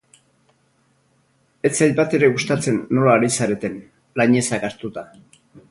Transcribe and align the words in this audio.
Ez 1.69 1.71
zait 1.71 1.93
batere 1.99 2.31
gustatzen 2.39 2.81
nola 2.99 3.15
ari 3.19 3.33
zareten, 3.37 3.79
lainezak 4.23 4.71
hartuta. 4.71 5.11